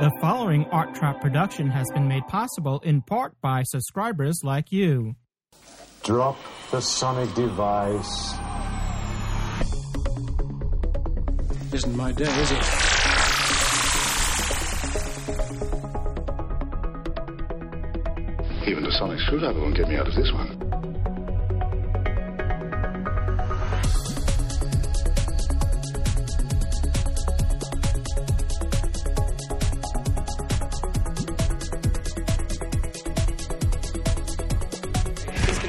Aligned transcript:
The 0.00 0.12
following 0.20 0.64
Art 0.66 0.94
Trap 0.94 1.20
production 1.20 1.68
has 1.70 1.84
been 1.92 2.06
made 2.06 2.24
possible 2.28 2.78
in 2.84 3.02
part 3.02 3.34
by 3.40 3.64
subscribers 3.64 4.42
like 4.44 4.70
you. 4.70 5.16
Drop 6.04 6.36
the 6.70 6.80
sonic 6.80 7.34
device. 7.34 8.34
Isn't 11.72 11.96
my 11.96 12.12
day, 12.12 12.26
is 12.26 12.52
it? 12.52 12.64
Even 18.68 18.84
the 18.84 18.94
sonic 19.00 19.18
screwdriver 19.26 19.60
won't 19.60 19.76
get 19.76 19.88
me 19.88 19.96
out 19.96 20.06
of 20.06 20.14
this 20.14 20.32
one. 20.32 20.67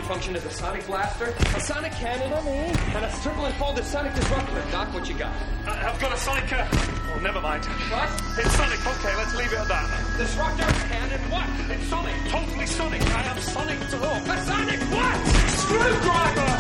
Function 0.10 0.36
as 0.36 0.44
a 0.44 0.50
sonic 0.50 0.84
blaster, 0.88 1.36
a 1.56 1.60
sonic 1.60 1.92
cannon, 1.92 2.34
and 2.34 3.06
a 3.06 3.12
triple 3.22 3.46
enfolded 3.46 3.86
sonic 3.86 4.12
disruptor. 4.16 4.60
Doc, 4.72 4.92
what 4.92 5.08
you 5.08 5.14
got? 5.14 5.32
I- 5.68 5.88
I've 5.88 6.00
got 6.02 6.12
a 6.12 6.18
Sonic. 6.18 6.52
Uh, 6.52 6.66
oh, 7.14 7.20
never 7.22 7.40
mind. 7.40 7.64
What? 7.94 8.10
It's 8.40 8.52
Sonic. 8.56 8.80
Okay, 8.88 9.16
let's 9.18 9.36
leave 9.36 9.54
it 9.54 9.60
at 9.60 9.68
that. 9.68 10.18
Disruptor, 10.18 10.66
cannon, 10.90 11.22
what? 11.30 11.48
It's 11.70 11.86
Sonic. 11.88 12.16
Totally 12.28 12.66
Sonic. 12.66 13.02
I 13.04 13.22
have 13.22 13.40
Sonic 13.44 13.80
to 13.92 13.98
all. 14.02 14.18
A 14.18 14.38
sonic 14.50 14.80
what? 14.90 15.28
Screwdriver! 15.62 16.59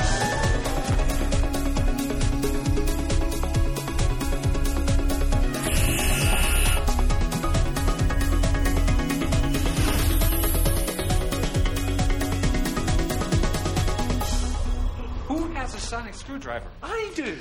Do. 17.22 17.38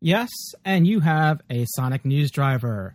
Yes, 0.00 0.30
and 0.64 0.86
you 0.86 1.00
have 1.00 1.40
a 1.50 1.66
Sonic 1.74 2.04
News 2.04 2.30
Driver. 2.30 2.94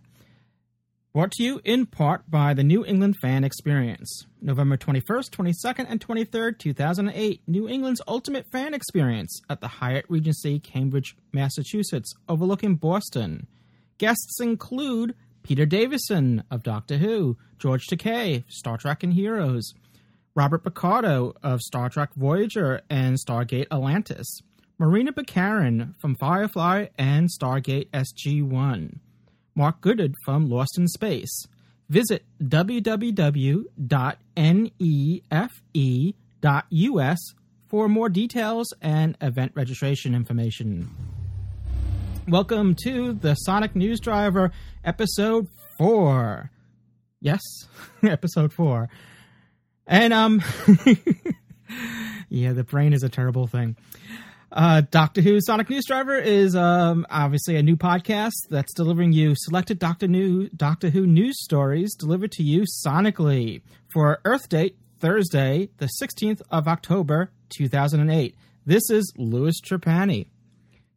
Brought 1.12 1.32
to 1.32 1.42
you 1.42 1.60
in 1.64 1.86
part 1.86 2.30
by 2.30 2.52
the 2.52 2.62
New 2.62 2.84
England 2.84 3.16
Fan 3.22 3.42
Experience. 3.42 4.26
November 4.42 4.76
21st, 4.76 5.30
22nd, 5.30 5.86
and 5.88 5.98
23rd, 5.98 6.58
2008, 6.58 7.40
New 7.46 7.68
England's 7.68 8.02
ultimate 8.06 8.44
fan 8.52 8.74
experience 8.74 9.40
at 9.48 9.60
the 9.60 9.68
Hyatt 9.68 10.04
Regency, 10.08 10.58
Cambridge, 10.58 11.16
Massachusetts, 11.32 12.12
overlooking 12.28 12.74
Boston. 12.74 13.46
Guests 13.98 14.40
include 14.40 15.14
Peter 15.42 15.64
Davison 15.64 16.42
of 16.50 16.62
Doctor 16.62 16.98
Who, 16.98 17.38
George 17.58 17.86
Takei, 17.86 18.44
Star 18.48 18.76
Trek 18.76 19.02
and 19.02 19.14
Heroes, 19.14 19.72
Robert 20.34 20.64
Picardo 20.64 21.32
of 21.42 21.62
Star 21.62 21.88
Trek 21.88 22.10
Voyager 22.14 22.82
and 22.90 23.16
Stargate 23.16 23.68
Atlantis, 23.70 24.42
Morena 24.78 25.10
Baccarin 25.10 25.94
from 25.98 26.14
Firefly 26.16 26.88
and 26.98 27.30
Stargate 27.30 27.88
SG 27.92 28.42
1, 28.42 29.00
Mark 29.54 29.80
Goddard 29.80 30.14
from 30.22 30.50
Lost 30.50 30.76
in 30.76 30.86
Space. 30.86 31.46
Visit 31.88 32.26
www.nefe.us 32.42 33.64
for 37.68 37.88
more 37.88 38.08
details 38.10 38.74
and 38.82 39.16
event 39.22 39.52
registration 39.54 40.14
information. 40.14 40.90
Welcome 42.28 42.76
to 42.84 43.14
the 43.14 43.34
Sonic 43.34 43.74
News 43.76 43.98
Driver, 43.98 44.52
episode 44.84 45.48
4. 45.78 46.50
Yes, 47.22 47.40
episode 48.02 48.52
4. 48.52 48.90
And 49.86 50.12
um 50.12 50.42
yeah, 52.28 52.52
the 52.52 52.64
brain 52.64 52.92
is 52.92 53.02
a 53.02 53.08
terrible 53.08 53.46
thing. 53.46 53.76
Uh, 54.52 54.82
Doctor 54.90 55.20
Who 55.22 55.40
Sonic 55.40 55.68
News 55.68 55.84
Driver 55.86 56.16
is 56.16 56.54
um, 56.54 57.04
obviously 57.10 57.56
a 57.56 57.62
new 57.62 57.76
podcast 57.76 58.34
that's 58.48 58.72
delivering 58.74 59.12
you 59.12 59.34
selected 59.36 59.78
Doctor 59.78 60.06
New 60.06 60.48
Doctor 60.50 60.90
Who 60.90 61.04
news 61.04 61.42
stories 61.42 61.94
delivered 61.96 62.30
to 62.32 62.44
you 62.44 62.64
sonically 62.86 63.62
for 63.92 64.20
Earth 64.24 64.48
date 64.48 64.78
Thursday, 65.00 65.68
the 65.78 65.90
16th 66.00 66.42
of 66.50 66.68
October, 66.68 67.32
2008. 67.50 68.36
This 68.64 68.88
is 68.88 69.12
Louis 69.16 69.60
Trapani. 69.60 70.28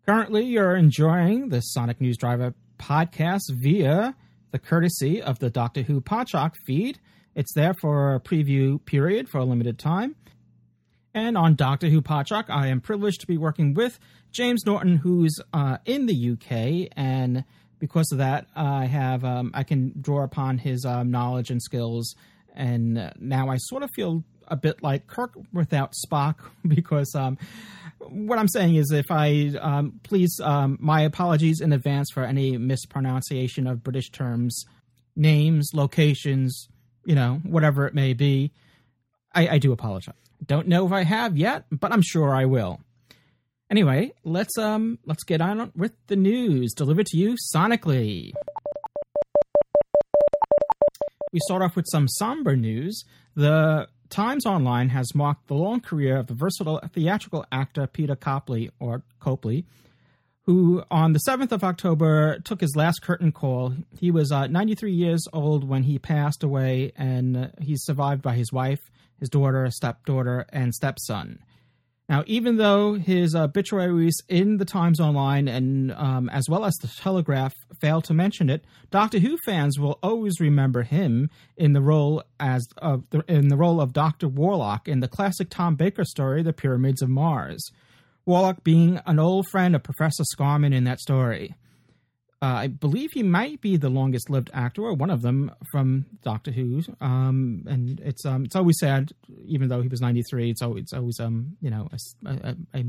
Currently, 0.05 0.45
you're 0.45 0.75
enjoying 0.75 1.49
the 1.49 1.61
Sonic 1.61 1.99
News 1.99 2.17
Driver 2.17 2.53
podcast 2.77 3.41
via 3.51 4.15
the 4.51 4.59
courtesy 4.59 5.21
of 5.21 5.39
the 5.39 5.49
Doctor 5.49 5.81
Who 5.81 6.01
Podshock 6.01 6.53
feed. 6.65 6.99
It's 7.35 7.53
there 7.53 7.73
for 7.81 8.15
a 8.15 8.19
preview 8.19 8.83
period 8.85 9.27
for 9.27 9.39
a 9.39 9.43
limited 9.45 9.79
time. 9.79 10.15
And 11.13 11.37
on 11.37 11.55
Doctor 11.55 11.89
Who 11.89 12.01
Podshock, 12.01 12.45
I 12.49 12.67
am 12.67 12.81
privileged 12.81 13.21
to 13.21 13.27
be 13.27 13.37
working 13.37 13.73
with 13.73 13.99
James 14.31 14.65
Norton, 14.65 14.97
who's 14.97 15.39
uh, 15.53 15.77
in 15.85 16.05
the 16.05 16.31
UK, 16.31 16.91
and 16.95 17.43
because 17.79 18.11
of 18.11 18.19
that, 18.19 18.47
I 18.55 18.85
have 18.85 19.23
um, 19.23 19.51
I 19.53 19.63
can 19.63 19.93
draw 19.99 20.23
upon 20.23 20.59
his 20.59 20.85
um, 20.85 21.09
knowledge 21.09 21.49
and 21.49 21.61
skills. 21.61 22.15
And 22.53 23.11
now 23.19 23.49
I 23.49 23.57
sort 23.57 23.83
of 23.83 23.89
feel 23.95 24.23
a 24.47 24.55
bit 24.55 24.83
like 24.83 25.07
Kirk 25.07 25.33
without 25.53 25.93
Spock, 26.05 26.35
because 26.67 27.15
um, 27.15 27.37
what 27.99 28.37
I'm 28.37 28.47
saying 28.47 28.75
is, 28.75 28.91
if 28.91 29.09
I 29.09 29.53
um, 29.59 29.99
please, 30.03 30.39
um, 30.43 30.77
my 30.79 31.01
apologies 31.01 31.59
in 31.61 31.73
advance 31.73 32.09
for 32.13 32.23
any 32.23 32.57
mispronunciation 32.57 33.65
of 33.65 33.83
British 33.83 34.11
terms, 34.11 34.65
names, 35.15 35.71
locations, 35.73 36.67
you 37.05 37.15
know, 37.15 37.39
whatever 37.43 37.87
it 37.87 37.95
may 37.95 38.13
be. 38.13 38.51
I, 39.33 39.47
I 39.47 39.57
do 39.59 39.71
apologize. 39.71 40.15
Don't 40.45 40.67
know 40.67 40.85
if 40.85 40.91
I 40.91 41.03
have 41.03 41.37
yet, 41.37 41.65
but 41.71 41.91
I'm 41.91 42.01
sure 42.01 42.33
I 42.33 42.45
will. 42.45 42.81
Anyway, 43.69 44.13
let's 44.23 44.57
um 44.57 44.97
let's 45.05 45.23
get 45.23 45.41
on 45.41 45.71
with 45.75 45.93
the 46.07 46.15
news 46.15 46.73
delivered 46.73 47.05
to 47.07 47.17
you 47.17 47.35
sonically. 47.53 48.31
We 51.31 51.39
start 51.45 51.61
off 51.61 51.75
with 51.75 51.85
some 51.91 52.07
somber 52.07 52.55
news. 52.55 53.03
The 53.35 53.87
Times 54.09 54.47
Online 54.47 54.89
has 54.89 55.13
marked 55.13 55.47
the 55.47 55.53
long 55.53 55.81
career 55.81 56.17
of 56.17 56.25
the 56.25 56.33
versatile 56.33 56.81
theatrical 56.91 57.45
actor 57.51 57.85
Peter 57.85 58.15
Copley, 58.15 58.71
or 58.79 59.03
Copley, 59.19 59.65
who 60.49 60.81
on 60.89 61.13
the 61.13 61.19
7th 61.27 61.51
of 61.51 61.63
October 61.63 62.39
took 62.39 62.59
his 62.59 62.75
last 62.75 63.03
curtain 63.03 63.31
call. 63.31 63.75
He 63.99 64.09
was 64.09 64.31
uh, 64.31 64.47
93 64.47 64.91
years 64.91 65.27
old 65.31 65.63
when 65.63 65.83
he 65.83 65.99
passed 65.99 66.43
away, 66.43 66.91
and 66.95 67.37
uh, 67.37 67.47
he's 67.61 67.83
survived 67.83 68.23
by 68.23 68.33
his 68.33 68.51
wife, 68.51 68.79
his 69.19 69.29
daughter, 69.29 69.69
stepdaughter, 69.69 70.47
and 70.51 70.73
stepson. 70.73 71.37
Now, 72.09 72.23
even 72.25 72.57
though 72.57 72.95
his 72.95 73.35
obituaries 73.35 74.15
in 74.27 74.57
the 74.57 74.65
Times 74.65 74.99
Online 74.99 75.47
and 75.47 75.91
um, 75.91 76.29
as 76.29 76.49
well 76.49 76.65
as 76.65 76.73
the 76.77 76.87
Telegraph 76.87 77.53
fail 77.79 78.01
to 78.01 78.15
mention 78.15 78.49
it, 78.49 78.65
Doctor 78.89 79.19
Who 79.19 79.37
fans 79.45 79.77
will 79.77 79.99
always 80.01 80.39
remember 80.39 80.81
him 80.81 81.29
in 81.57 81.73
the 81.73 81.81
role 81.81 82.23
as 82.39 82.67
in 83.27 83.49
the 83.49 83.55
role 83.55 83.79
of 83.79 83.93
Doctor 83.93 84.27
Warlock 84.27 84.87
in 84.87 84.99
the 85.01 85.07
classic 85.07 85.51
Tom 85.51 85.75
Baker 85.75 86.03
story, 86.03 86.41
The 86.41 86.53
Pyramids 86.53 87.03
of 87.03 87.09
Mars. 87.09 87.69
Warlock 88.29 88.63
being 88.63 89.01
an 89.07 89.17
old 89.17 89.47
friend 89.47 89.75
of 89.75 89.81
Professor 89.81 90.23
Scarman 90.35 90.71
in 90.71 90.83
that 90.83 90.99
story. 90.99 91.55
Uh, 92.43 92.45
I 92.45 92.67
believe 92.67 93.09
he 93.11 93.23
might 93.23 93.59
be 93.59 93.75
the 93.75 93.89
longest 93.89 94.29
lived 94.29 94.51
actor, 94.53 94.83
or 94.83 94.93
one 94.93 95.09
of 95.09 95.23
them 95.23 95.51
from 95.71 96.05
Doctor 96.21 96.51
Who. 96.51 96.83
Um, 97.01 97.63
and 97.67 97.99
it's 97.99 98.23
um, 98.27 98.45
it's 98.45 98.55
always 98.55 98.77
sad, 98.79 99.13
even 99.45 99.67
though 99.67 99.81
he 99.81 99.87
was 99.87 99.99
ninety 99.99 100.21
three. 100.29 100.51
It's 100.51 100.61
always 100.61 100.83
it's 100.83 100.93
always 100.93 101.19
um, 101.19 101.57
you 101.59 101.71
know 101.71 101.89
a, 101.91 102.29
a, 102.29 102.55
a 102.75 102.85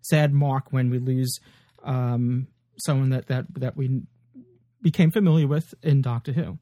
sad 0.00 0.32
mark 0.32 0.72
when 0.72 0.90
we 0.90 1.00
lose 1.00 1.40
um, 1.82 2.46
someone 2.78 3.10
that 3.10 3.26
that 3.26 3.46
that 3.54 3.76
we 3.76 4.02
became 4.80 5.10
familiar 5.10 5.48
with 5.48 5.74
in 5.82 6.02
Doctor 6.02 6.32
Who. 6.32 6.58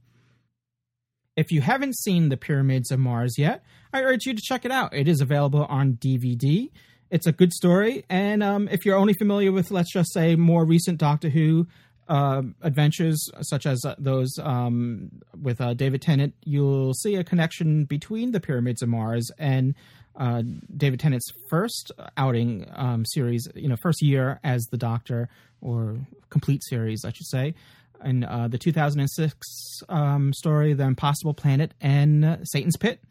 If 1.37 1.52
you 1.52 1.61
haven't 1.61 1.99
seen 1.99 2.31
The 2.31 2.38
Pyramids 2.38 2.90
of 2.90 2.99
Mars 2.99 3.35
yet, 3.37 3.62
I 3.93 4.00
urge 4.00 4.25
you 4.25 4.32
to 4.32 4.43
check 4.43 4.64
it 4.64 4.70
out. 4.70 4.94
It 4.94 5.06
is 5.06 5.20
available 5.20 5.67
on 5.67 5.99
DVD. 6.00 6.70
It's 7.12 7.26
a 7.26 7.32
good 7.32 7.53
story, 7.53 8.06
and 8.09 8.43
um, 8.43 8.69
if 8.69 8.87
you're 8.87 8.97
only 8.97 9.12
familiar 9.12 9.53
with, 9.53 9.70
let's 9.70 9.93
just 9.93 10.14
say, 10.14 10.35
more 10.35 10.64
recent 10.64 10.97
Doctor 10.97 11.29
Who 11.29 11.67
uh, 12.09 12.41
adventures, 12.62 13.29
such 13.43 13.67
as 13.67 13.85
uh, 13.85 13.97
those 13.99 14.38
um, 14.43 15.20
with 15.38 15.61
uh, 15.61 15.75
David 15.75 16.00
Tennant, 16.00 16.32
you'll 16.43 16.94
see 16.94 17.17
a 17.17 17.23
connection 17.23 17.85
between 17.85 18.31
the 18.32 18.41
Pyramids 18.41 18.81
of 18.81 18.88
Mars 18.88 19.31
and 19.38 19.75
uh, 20.17 20.43
David 20.75 21.00
Tennant's 21.00 21.31
first 21.50 21.93
outing 22.17 22.67
um, 22.73 23.05
series, 23.05 23.47
you 23.55 23.69
know, 23.69 23.76
first 23.82 24.00
year 24.00 24.41
as 24.43 24.64
the 24.70 24.79
Doctor, 24.79 25.29
or 25.61 25.99
complete 26.31 26.62
series, 26.64 27.05
I 27.05 27.12
should 27.12 27.26
say, 27.26 27.55
and 28.00 28.25
uh, 28.25 28.49
the 28.49 28.56
2006 28.56 29.82
um, 29.91 30.32
story, 30.32 30.73
The 30.73 30.85
Impossible 30.85 31.35
Planet, 31.35 31.75
and 31.79 32.25
uh, 32.25 32.37
Satan's 32.44 32.79
Pit. 32.79 33.03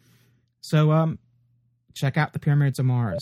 So, 0.61 0.91
um, 0.91 1.19
check 1.93 2.17
out 2.17 2.33
the 2.33 2.39
Pyramids 2.39 2.79
of 2.79 2.85
Mars. 2.85 3.21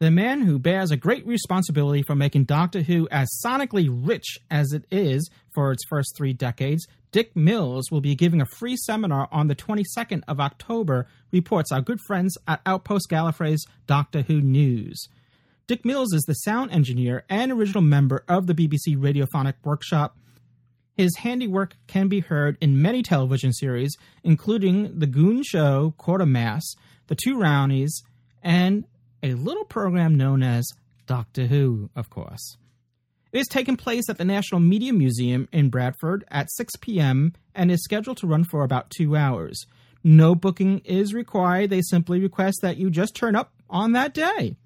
The 0.00 0.10
man 0.10 0.40
who 0.40 0.58
bears 0.58 0.90
a 0.90 0.96
great 0.96 1.26
responsibility 1.26 2.02
for 2.02 2.14
making 2.14 2.44
Doctor 2.44 2.80
Who 2.80 3.06
as 3.10 3.28
sonically 3.44 3.86
rich 3.90 4.38
as 4.50 4.72
it 4.72 4.86
is 4.90 5.28
for 5.50 5.72
its 5.72 5.84
first 5.90 6.16
three 6.16 6.32
decades, 6.32 6.86
Dick 7.12 7.36
Mills 7.36 7.90
will 7.90 8.00
be 8.00 8.14
giving 8.14 8.40
a 8.40 8.46
free 8.46 8.78
seminar 8.78 9.28
on 9.30 9.48
the 9.48 9.54
22nd 9.54 10.22
of 10.26 10.40
October, 10.40 11.06
reports 11.30 11.70
our 11.70 11.82
good 11.82 12.00
friends 12.06 12.38
at 12.48 12.62
Outpost 12.64 13.10
Gallifrey's 13.10 13.66
Doctor 13.86 14.22
Who 14.22 14.40
News. 14.40 15.06
Dick 15.66 15.84
Mills 15.84 16.14
is 16.14 16.22
the 16.22 16.32
sound 16.32 16.70
engineer 16.70 17.24
and 17.28 17.52
original 17.52 17.82
member 17.82 18.24
of 18.26 18.46
the 18.46 18.54
BBC 18.54 18.96
Radiophonic 18.96 19.56
Workshop. 19.64 20.16
His 20.96 21.14
handiwork 21.18 21.76
can 21.88 22.08
be 22.08 22.20
heard 22.20 22.56
in 22.62 22.80
many 22.80 23.02
television 23.02 23.52
series, 23.52 23.94
including 24.24 24.98
The 24.98 25.06
Goon 25.06 25.42
Show, 25.42 25.92
Quatermass, 25.98 26.62
The 27.08 27.16
Two 27.22 27.36
Ronnies, 27.36 27.90
and 28.42 28.84
a 29.22 29.34
little 29.34 29.64
program 29.64 30.16
known 30.16 30.42
as 30.42 30.66
Doctor 31.06 31.46
Who, 31.46 31.90
of 31.96 32.10
course. 32.10 32.56
It 33.32 33.38
is 33.38 33.48
taking 33.48 33.76
place 33.76 34.08
at 34.08 34.18
the 34.18 34.24
National 34.24 34.60
Media 34.60 34.92
Museum 34.92 35.48
in 35.52 35.70
Bradford 35.70 36.24
at 36.30 36.50
6 36.50 36.76
p.m. 36.80 37.32
and 37.54 37.70
is 37.70 37.84
scheduled 37.84 38.16
to 38.18 38.26
run 38.26 38.44
for 38.44 38.64
about 38.64 38.90
two 38.90 39.16
hours. 39.16 39.66
No 40.02 40.34
booking 40.34 40.80
is 40.80 41.14
required. 41.14 41.70
They 41.70 41.82
simply 41.82 42.20
request 42.20 42.58
that 42.62 42.76
you 42.76 42.90
just 42.90 43.14
turn 43.14 43.36
up 43.36 43.52
on 43.68 43.92
that 43.92 44.14
day. 44.14 44.56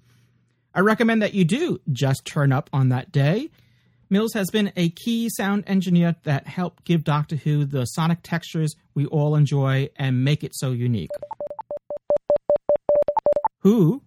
I 0.73 0.79
recommend 0.79 1.21
that 1.21 1.33
you 1.33 1.45
do 1.45 1.79
just 1.91 2.25
turn 2.25 2.51
up 2.51 2.69
on 2.73 2.89
that 2.89 3.11
day. 3.11 3.49
Mills 4.09 4.33
has 4.33 4.49
been 4.51 4.71
a 4.75 4.89
key 4.89 5.29
sound 5.29 5.63
engineer 5.67 6.15
that 6.23 6.47
helped 6.47 6.85
give 6.85 7.03
Doctor 7.03 7.35
Who 7.35 7.65
the 7.65 7.85
sonic 7.85 8.19
textures 8.23 8.75
we 8.93 9.05
all 9.07 9.35
enjoy 9.35 9.89
and 9.95 10.23
make 10.23 10.43
it 10.43 10.55
so 10.55 10.71
unique. 10.71 11.09
Who 13.59 14.03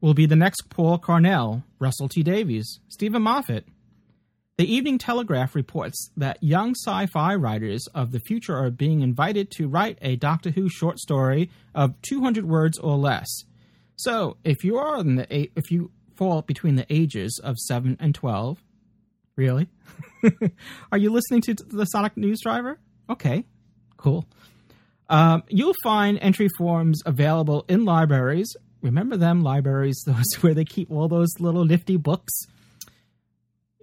will 0.00 0.14
be 0.14 0.26
the 0.26 0.36
next 0.36 0.68
Paul 0.70 0.98
Cornell, 0.98 1.64
Russell 1.78 2.08
T 2.08 2.22
Davies, 2.22 2.80
Steven 2.88 3.22
Moffat? 3.22 3.64
The 4.60 4.70
Evening 4.70 4.98
Telegraph 4.98 5.54
reports 5.54 6.10
that 6.18 6.42
young 6.42 6.74
sci 6.74 7.06
fi 7.06 7.34
writers 7.34 7.86
of 7.94 8.12
the 8.12 8.20
future 8.20 8.54
are 8.54 8.70
being 8.70 9.00
invited 9.00 9.50
to 9.52 9.68
write 9.68 9.96
a 10.02 10.16
Doctor 10.16 10.50
Who 10.50 10.68
short 10.68 10.98
story 10.98 11.50
of 11.74 11.94
200 12.02 12.44
words 12.44 12.78
or 12.78 12.96
less. 12.96 13.26
So, 13.96 14.36
if 14.44 14.62
you 14.62 14.76
are 14.76 15.00
in 15.00 15.16
the 15.16 15.26
eight, 15.34 15.52
if 15.56 15.70
you 15.70 15.90
fall 16.14 16.42
between 16.42 16.76
the 16.76 16.84
ages 16.90 17.40
of 17.42 17.56
7 17.56 17.96
and 17.98 18.14
12, 18.14 18.62
really? 19.36 19.68
are 20.92 20.98
you 20.98 21.10
listening 21.10 21.40
to 21.40 21.54
the 21.54 21.86
Sonic 21.86 22.18
News 22.18 22.40
Driver? 22.42 22.78
Okay, 23.08 23.44
cool. 23.96 24.26
Um, 25.08 25.42
you'll 25.48 25.74
find 25.82 26.18
entry 26.20 26.48
forms 26.58 27.00
available 27.06 27.64
in 27.68 27.86
libraries. 27.86 28.54
Remember 28.82 29.16
them 29.16 29.42
libraries, 29.42 30.02
those 30.06 30.34
where 30.40 30.54
they 30.54 30.64
keep 30.64 30.90
all 30.90 31.08
those 31.08 31.30
little 31.38 31.64
nifty 31.64 31.96
books 31.96 32.46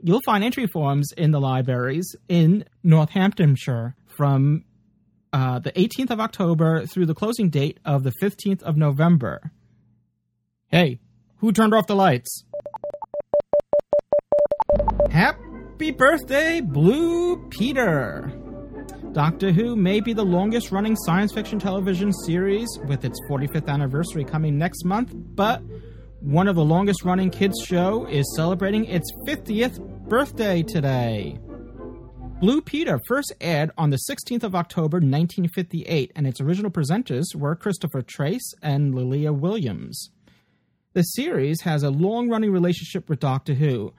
you'll 0.02 0.22
find 0.22 0.44
entry 0.44 0.68
forms 0.68 1.12
in 1.12 1.32
the 1.32 1.40
libraries 1.40 2.16
in 2.28 2.66
Northamptonshire 2.84 3.96
from 4.06 4.64
uh, 5.34 5.60
the 5.60 5.72
18th 5.74 6.12
of 6.12 6.20
October 6.20 6.86
through 6.86 7.06
the 7.06 7.16
closing 7.16 7.50
date 7.50 7.80
of 7.86 8.04
the 8.04 8.14
15th 8.22 8.64
of 8.64 8.78
November. 8.78 9.52
Hey, 10.68 11.00
who 11.38 11.52
turned 11.52 11.74
off 11.74 11.88
the 11.88 11.96
lights? 11.96 12.44
Happy 15.10 15.92
birthday, 15.92 16.62
Blue 16.62 17.48
Peter! 17.50 18.32
Doctor 19.18 19.52
Who 19.52 19.76
may 19.76 20.00
be 20.00 20.14
the 20.14 20.24
longest 20.24 20.72
running 20.72 20.96
science 20.96 21.34
fiction 21.34 21.58
television 21.58 22.14
series, 22.14 22.68
with 22.86 23.04
its 23.04 23.20
45th 23.28 23.68
anniversary 23.68 24.24
coming 24.24 24.60
next 24.60 24.86
month, 24.86 25.12
but 25.12 25.64
one 26.20 26.48
of 26.48 26.56
the 26.56 26.64
longest 26.64 27.04
running 27.04 27.32
kids 27.32 27.56
show 27.66 28.06
is 28.06 28.32
celebrating 28.36 28.86
its 28.86 29.12
50th 29.26 29.80
birthday 30.08 30.62
today. 30.62 31.40
Blue 32.40 32.62
Peter 32.62 33.00
first 33.08 33.34
aired 33.42 33.72
on 33.76 33.90
the 33.90 33.98
16th 34.08 34.44
of 34.44 34.54
October 34.54 34.98
1958 34.98 36.12
and 36.16 36.28
its 36.28 36.40
original 36.40 36.70
presenters 36.70 37.34
were 37.34 37.56
Christopher 37.56 38.04
Trace 38.04 38.54
and 38.62 38.94
Leila 38.94 39.34
Williams. 39.34 40.12
The 40.94 41.02
series 41.02 41.62
has 41.62 41.82
a 41.82 41.90
long-running 41.90 42.52
relationship 42.52 43.10
with 43.10 43.20
Doctor 43.20 43.56
Who. 43.56 43.94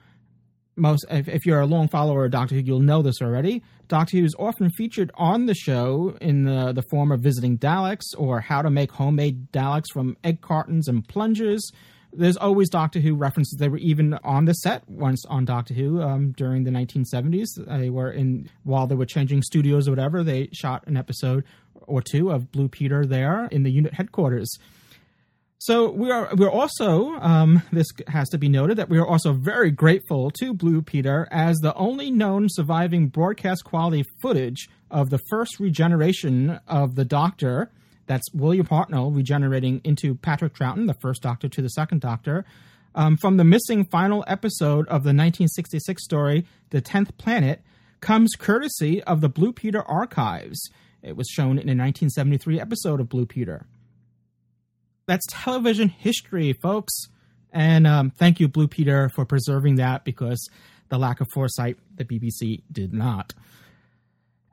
Most 0.79 1.05
if, 1.09 1.27
if 1.27 1.45
you're 1.45 1.59
a 1.59 1.65
long 1.65 1.87
follower 1.87 2.25
of 2.25 2.31
Doctor 2.31 2.55
Who, 2.55 2.61
you'll 2.61 2.79
know 2.79 3.01
this 3.01 3.21
already. 3.21 3.61
Doctor 3.87 4.17
Who 4.17 4.25
is 4.25 4.35
often 4.39 4.69
featured 4.71 5.11
on 5.15 5.45
the 5.45 5.55
show 5.55 6.17
in 6.21 6.43
the, 6.43 6.73
the 6.73 6.83
form 6.89 7.11
of 7.11 7.21
visiting 7.21 7.57
Daleks 7.57 8.05
or 8.17 8.39
how 8.39 8.61
to 8.61 8.69
make 8.69 8.91
homemade 8.91 9.51
Daleks 9.51 9.91
from 9.91 10.17
egg 10.23 10.41
cartons 10.41 10.87
and 10.87 11.07
plungers 11.07 11.71
there's 12.13 12.37
always 12.37 12.69
Doctor 12.69 12.99
Who 12.99 13.15
references. 13.15 13.57
They 13.59 13.69
were 13.69 13.77
even 13.77 14.15
on 14.23 14.45
the 14.45 14.53
set 14.53 14.87
once 14.89 15.23
on 15.25 15.45
Doctor 15.45 15.73
Who 15.73 16.01
um, 16.01 16.31
during 16.31 16.63
the 16.63 16.71
1970s. 16.71 17.47
They 17.57 17.89
were 17.89 18.11
in 18.11 18.49
while 18.63 18.87
they 18.87 18.95
were 18.95 19.05
changing 19.05 19.43
studios 19.43 19.87
or 19.87 19.91
whatever. 19.91 20.23
They 20.23 20.49
shot 20.51 20.87
an 20.87 20.97
episode 20.97 21.43
or 21.75 22.01
two 22.01 22.31
of 22.31 22.51
Blue 22.51 22.67
Peter 22.67 23.05
there 23.05 23.45
in 23.51 23.63
the 23.63 23.71
unit 23.71 23.93
headquarters. 23.93 24.57
So 25.61 25.91
we 25.91 26.09
are 26.09 26.29
we're 26.37 26.49
also 26.49 27.15
um, 27.19 27.61
this 27.73 27.87
has 28.07 28.29
to 28.29 28.37
be 28.37 28.47
noted 28.47 28.77
that 28.77 28.87
we 28.87 28.97
are 28.97 29.05
also 29.05 29.33
very 29.33 29.71
grateful 29.71 30.31
to 30.39 30.53
Blue 30.53 30.81
Peter 30.81 31.27
as 31.31 31.57
the 31.57 31.75
only 31.75 32.09
known 32.09 32.47
surviving 32.49 33.07
broadcast 33.07 33.65
quality 33.65 34.05
footage 34.21 34.69
of 34.89 35.09
the 35.09 35.19
first 35.29 35.59
regeneration 35.59 36.61
of 36.65 36.95
the 36.95 37.03
Doctor 37.03 37.71
that's 38.05 38.33
William 38.33 38.67
Hartnell 38.67 39.13
regenerating 39.13 39.81
into 39.83 40.15
Patrick 40.15 40.55
Troughton, 40.55 40.87
the 40.87 40.93
first 40.93 41.21
Doctor 41.21 41.49
to 41.49 41.61
the 41.61 41.69
second 41.69 41.99
Doctor, 41.99 42.45
um, 42.95 43.17
from 43.17 43.35
the 43.35 43.43
missing 43.43 43.83
final 43.83 44.23
episode 44.27 44.87
of 44.87 45.03
the 45.03 45.13
1966 45.13 46.03
story, 46.03 46.45
The 46.69 46.79
Tenth 46.79 47.15
Planet, 47.17 47.61
comes 47.99 48.31
courtesy 48.39 49.03
of 49.03 49.19
the 49.19 49.29
Blue 49.29 49.51
Peter 49.51 49.83
archives. 49.83 50.71
It 51.03 51.17
was 51.17 51.27
shown 51.27 51.59
in 51.59 51.67
a 51.67 51.75
1973 51.75 52.61
episode 52.61 53.01
of 53.01 53.09
Blue 53.09 53.25
Peter. 53.25 53.67
That's 55.09 55.25
television 55.27 55.89
history, 55.89 56.53
folks. 56.53 56.93
And 57.51 57.87
um, 57.87 58.11
thank 58.11 58.39
you, 58.39 58.47
Blue 58.47 58.67
Peter, 58.67 59.09
for 59.15 59.25
preserving 59.25 59.77
that 59.77 60.05
because 60.05 60.47
the 60.89 60.99
lack 60.99 61.19
of 61.19 61.27
foresight, 61.33 61.77
the 61.95 62.05
BBC 62.05 62.61
did 62.71 62.93
not. 62.93 63.33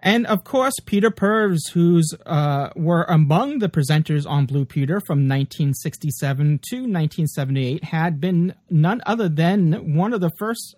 And 0.01 0.27
of 0.27 0.45
course, 0.45 0.73
Peter 0.87 1.11
Purves, 1.11 1.69
who's 1.75 2.15
uh, 2.25 2.71
were 2.75 3.05
among 3.05 3.59
the 3.59 3.69
presenters 3.69 4.27
on 4.27 4.47
Blue 4.47 4.65
Peter 4.65 4.99
from 5.07 5.29
1967 5.29 6.61
to 6.71 6.77
1978, 6.77 7.85
had 7.85 8.19
been 8.19 8.55
none 8.71 9.03
other 9.05 9.29
than 9.29 9.95
one 9.95 10.15
of 10.15 10.23
the 10.23 10.31
first 10.39 10.75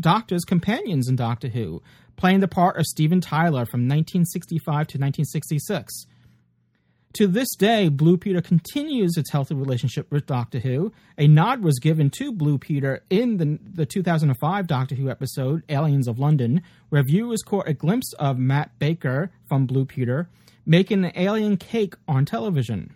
Doctor's 0.00 0.46
companions 0.46 1.08
in 1.08 1.16
Doctor 1.16 1.48
Who, 1.48 1.82
playing 2.16 2.40
the 2.40 2.48
part 2.48 2.78
of 2.78 2.86
Steven 2.86 3.20
Taylor 3.20 3.66
from 3.66 3.86
1965 3.86 4.64
to 4.64 4.96
1966. 4.96 6.06
To 7.14 7.26
this 7.26 7.56
day, 7.56 7.88
Blue 7.88 8.16
Peter 8.16 8.40
continues 8.40 9.16
its 9.16 9.32
healthy 9.32 9.54
relationship 9.54 10.10
with 10.12 10.26
Doctor 10.26 10.60
Who. 10.60 10.92
A 11.18 11.26
nod 11.26 11.62
was 11.62 11.80
given 11.80 12.08
to 12.10 12.32
Blue 12.32 12.56
Peter 12.56 13.02
in 13.10 13.36
the, 13.38 13.58
the 13.62 13.84
2005 13.84 14.66
Doctor 14.68 14.94
Who 14.94 15.10
episode, 15.10 15.64
Aliens 15.68 16.06
of 16.06 16.20
London, 16.20 16.62
where 16.88 17.02
viewers 17.02 17.42
caught 17.42 17.68
a 17.68 17.74
glimpse 17.74 18.12
of 18.14 18.38
Matt 18.38 18.78
Baker 18.78 19.32
from 19.48 19.66
Blue 19.66 19.84
Peter 19.84 20.28
making 20.64 21.04
an 21.04 21.12
alien 21.16 21.56
cake 21.56 21.94
on 22.06 22.24
television. 22.24 22.94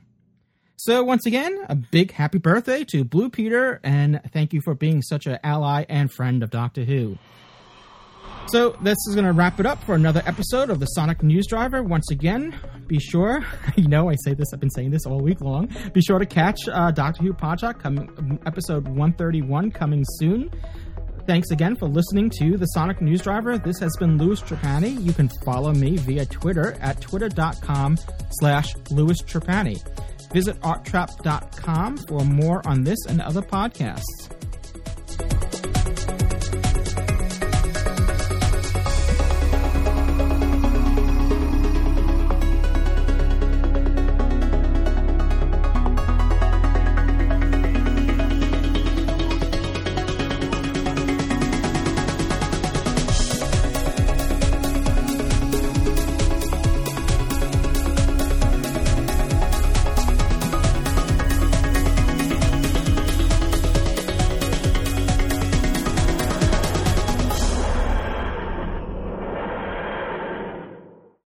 So, 0.76 1.02
once 1.02 1.26
again, 1.26 1.64
a 1.68 1.74
big 1.74 2.12
happy 2.12 2.38
birthday 2.38 2.84
to 2.84 3.04
Blue 3.04 3.30
Peter, 3.30 3.80
and 3.82 4.20
thank 4.32 4.52
you 4.52 4.60
for 4.60 4.74
being 4.74 5.02
such 5.02 5.26
an 5.26 5.38
ally 5.42 5.84
and 5.88 6.12
friend 6.12 6.42
of 6.42 6.50
Doctor 6.50 6.84
Who. 6.84 7.18
So 8.48 8.76
this 8.82 8.96
is 9.08 9.14
going 9.14 9.26
to 9.26 9.32
wrap 9.32 9.58
it 9.58 9.66
up 9.66 9.82
for 9.84 9.94
another 9.94 10.22
episode 10.26 10.70
of 10.70 10.78
the 10.78 10.86
Sonic 10.86 11.22
News 11.22 11.46
Driver. 11.48 11.82
Once 11.82 12.10
again, 12.10 12.54
be 12.86 13.00
sure, 13.00 13.44
you 13.76 13.88
know 13.88 14.08
I 14.10 14.14
say 14.16 14.34
this, 14.34 14.52
I've 14.52 14.60
been 14.60 14.70
saying 14.70 14.90
this 14.90 15.06
all 15.06 15.20
week 15.20 15.40
long, 15.40 15.74
be 15.92 16.00
sure 16.00 16.18
to 16.18 16.26
catch 16.26 16.60
uh, 16.70 16.90
Doctor 16.92 17.22
Who 17.24 17.32
Podshock, 17.32 17.80
coming, 17.80 18.38
episode 18.46 18.86
131 18.86 19.70
coming 19.72 20.04
soon. 20.18 20.50
Thanks 21.26 21.50
again 21.50 21.74
for 21.74 21.88
listening 21.88 22.30
to 22.38 22.56
the 22.58 22.66
Sonic 22.66 23.00
News 23.00 23.22
Driver. 23.22 23.56
This 23.58 23.78
has 23.80 23.96
been 23.98 24.18
Louis 24.18 24.40
Trapani. 24.40 25.02
You 25.02 25.14
can 25.14 25.30
follow 25.44 25.72
me 25.72 25.96
via 25.96 26.26
Twitter 26.26 26.76
at 26.80 27.00
twitter.com 27.00 27.96
slash 28.30 28.74
Louis 28.90 29.20
Trapani. 29.22 29.82
Visit 30.32 30.60
arttrap.com 30.60 31.96
for 31.96 32.20
more 32.20 32.60
on 32.68 32.84
this 32.84 32.98
and 33.08 33.22
other 33.22 33.40
podcasts. 33.40 34.43